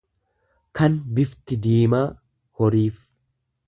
kan 0.79 0.95
bifti 1.19 1.59
diimaa 1.67 2.03
horiif. 2.63 3.05